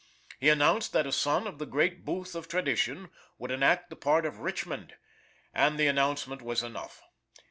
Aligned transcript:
He 0.39 0.49
announced 0.49 0.93
that 0.93 1.05
a 1.05 1.11
son 1.11 1.45
of 1.45 1.59
the 1.59 1.67
great 1.67 2.03
Booth 2.03 2.33
of 2.33 2.47
tradition, 2.47 3.11
would 3.37 3.51
enact 3.51 3.91
the 3.91 3.95
part 3.95 4.25
of 4.25 4.39
Richmond, 4.39 4.95
and 5.53 5.77
the 5.77 5.85
announcement 5.85 6.41
was 6.41 6.63
enough. 6.63 7.03